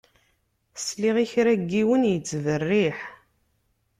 [0.85, 2.99] Sliɣ i kra n yiwen yettberriḥ.